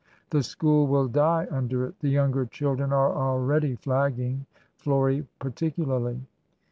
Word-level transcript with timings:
The 0.31 0.41
school 0.41 0.87
will 0.87 1.07
die 1.07 1.47
under 1.51 1.85
it; 1.85 1.99
the 1.99 2.09
younger 2.09 2.47
children 2.47 2.91
are 2.91 3.13
already 3.15 3.75
flagging,— 3.75 4.47
Florie 4.79 5.27
particularly. 5.37 6.21